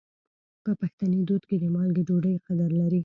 [0.63, 2.99] په پښتني دود کې د مالګې ډوډۍ قدر لري.